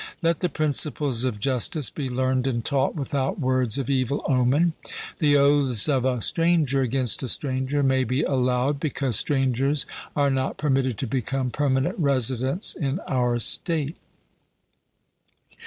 Let 0.23 0.39
the 0.39 0.49
principles 0.49 1.25
of 1.25 1.39
justice 1.39 1.91
be 1.91 2.09
learned 2.09 2.47
and 2.47 2.65
taught 2.65 2.95
without 2.95 3.39
words 3.39 3.77
of 3.77 3.87
evil 3.87 4.23
omen. 4.27 4.73
The 5.19 5.37
oaths 5.37 5.87
of 5.87 6.05
a 6.05 6.21
stranger 6.21 6.81
against 6.81 7.21
a 7.21 7.27
stranger 7.27 7.83
may 7.83 8.03
be 8.03 8.23
allowed, 8.23 8.79
because 8.79 9.15
strangers 9.15 9.85
are 10.15 10.31
not 10.31 10.57
permitted 10.57 10.97
to 10.97 11.05
become 11.05 11.51
permanent 11.51 11.99
residents 11.99 12.73
in 12.73 12.99
our 13.01 13.37
state. 13.37 13.95